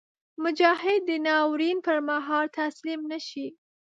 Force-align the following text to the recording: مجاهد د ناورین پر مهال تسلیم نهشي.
مجاهد 0.43 1.01
د 1.09 1.11
ناورین 1.25 1.77
پر 1.85 1.97
مهال 2.09 2.45
تسلیم 2.59 3.01
نهشي. 3.11 3.47